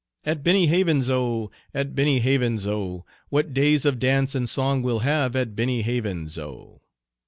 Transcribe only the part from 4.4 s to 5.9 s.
song we'll have at Benny